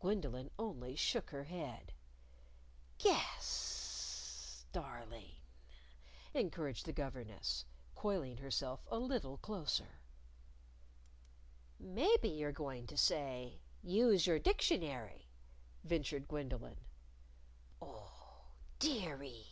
Gwendolyn 0.00 0.50
only 0.58 0.96
shook 0.96 1.28
her 1.28 1.44
head. 1.44 1.92
"Guess, 2.96 4.64
darling," 4.72 5.32
encouraged 6.32 6.86
the 6.86 6.92
governess, 6.94 7.66
coiling 7.94 8.38
herself 8.38 8.80
a 8.90 8.98
little 8.98 9.36
closer. 9.36 10.00
"Maybe 11.78 12.30
you're 12.30 12.50
going 12.50 12.86
to 12.86 12.96
say, 12.96 13.60
'Use 13.82 14.26
your 14.26 14.38
dictionary,'" 14.38 15.28
ventured 15.84 16.28
Gwendolyn. 16.28 16.78
"Oh, 17.82 18.46
dearie!" 18.78 19.48